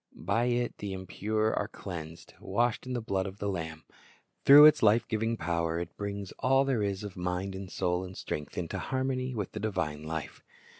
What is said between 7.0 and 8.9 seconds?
of mind and soul and strength into